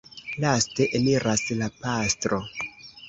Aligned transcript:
Laste 0.45 0.87
eniras 0.99 1.45
la 1.59 1.69
pastro. 1.85 2.41